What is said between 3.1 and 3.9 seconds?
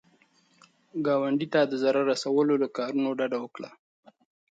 ډډه وکړه